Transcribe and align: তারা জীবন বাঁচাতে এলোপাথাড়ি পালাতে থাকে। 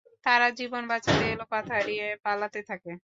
তারা 0.25 0.47
জীবন 0.59 0.83
বাঁচাতে 0.91 1.23
এলোপাথাড়ি 1.33 1.93
পালাতে 2.25 2.59
থাকে। 2.69 2.91